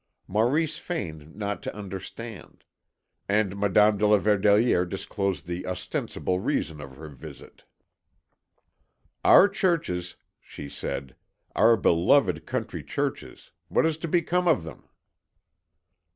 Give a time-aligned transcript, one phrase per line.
[0.27, 2.63] Maurice feigned not to understand.
[3.29, 7.65] And Madame de la Verdelière disclosed the ostensible reason of her visit.
[9.23, 11.15] "Our churches," she said,
[11.55, 14.89] "our beloved country churches, what is to become of them?"